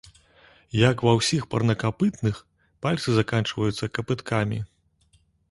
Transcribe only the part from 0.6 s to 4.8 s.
Як ва ўсіх парнакапытных, пальцы заканчваюцца капыткамі.